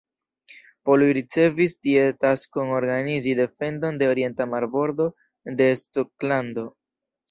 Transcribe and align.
Poloj 0.89 1.09
ricevis 1.17 1.75
tie 1.89 2.07
taskon 2.25 2.73
organizi 2.79 3.37
defendon 3.43 4.03
de 4.03 4.11
orienta 4.17 4.51
marbordo 4.59 5.11
de 5.63 5.73
Skotlando. 5.87 6.71